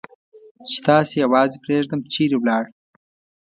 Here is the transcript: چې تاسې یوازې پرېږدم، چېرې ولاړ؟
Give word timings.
چې 0.71 0.79
تاسې 0.87 1.15
یوازې 1.23 1.57
پرېږدم، 1.65 1.99
چېرې 2.13 2.35
ولاړ؟ 2.39 2.63